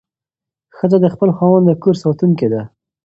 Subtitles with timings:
[0.77, 2.61] ښځه د خپل خاوند د کور ساتونکې ده.